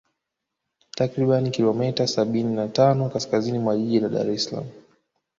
Takribani 0.97 1.51
kilomita 1.51 2.07
sabini 2.07 2.55
na 2.55 2.67
tano 2.67 3.09
kaskaziini 3.09 3.59
mwa 3.59 3.77
Jiji 3.77 3.99
la 3.99 4.09
Daressalaam 4.09 4.69